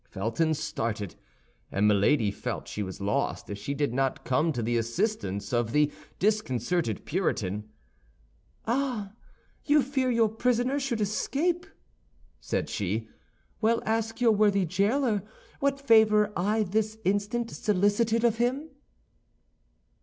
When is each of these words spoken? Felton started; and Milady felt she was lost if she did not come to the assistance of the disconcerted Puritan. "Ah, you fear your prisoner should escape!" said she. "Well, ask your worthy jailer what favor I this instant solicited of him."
Felton 0.09 0.55
started; 0.55 1.13
and 1.71 1.87
Milady 1.87 2.31
felt 2.31 2.67
she 2.67 2.81
was 2.81 2.99
lost 2.99 3.51
if 3.51 3.59
she 3.59 3.75
did 3.75 3.93
not 3.93 4.25
come 4.25 4.51
to 4.51 4.63
the 4.63 4.75
assistance 4.75 5.53
of 5.53 5.73
the 5.73 5.91
disconcerted 6.17 7.05
Puritan. 7.05 7.69
"Ah, 8.65 9.11
you 9.65 9.83
fear 9.83 10.09
your 10.09 10.27
prisoner 10.27 10.79
should 10.79 11.01
escape!" 11.01 11.67
said 12.39 12.67
she. 12.67 13.09
"Well, 13.61 13.79
ask 13.85 14.19
your 14.19 14.31
worthy 14.31 14.65
jailer 14.65 15.21
what 15.59 15.79
favor 15.79 16.33
I 16.35 16.63
this 16.63 16.97
instant 17.05 17.51
solicited 17.51 18.23
of 18.23 18.37
him." 18.37 18.71